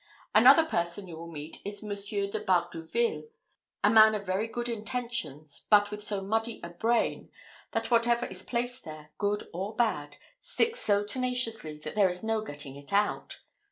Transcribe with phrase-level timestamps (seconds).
[0.33, 3.29] Another person you will meet is Monsieur de Bardouville,
[3.83, 7.29] a man of very good intentions, but with so muddy a brain,
[7.73, 12.41] that whatever is placed there, good or bad, sticks so tenaciously that there is no
[12.41, 13.41] getting it out.